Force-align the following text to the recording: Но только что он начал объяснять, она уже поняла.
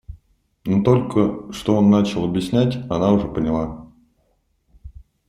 Но 0.65 0.81
только 0.81 1.53
что 1.53 1.75
он 1.75 1.91
начал 1.91 2.25
объяснять, 2.25 2.75
она 2.89 3.11
уже 3.11 3.27
поняла. 3.27 3.85